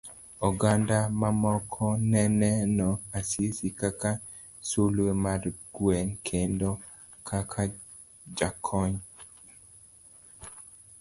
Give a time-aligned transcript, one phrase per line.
[0.49, 2.87] Oganda mamoko neneno
[3.19, 4.11] Asisi kaka
[4.67, 5.41] sulwe mar
[5.75, 6.69] gweng kendo
[7.27, 7.61] kaka
[8.37, 8.97] jakony.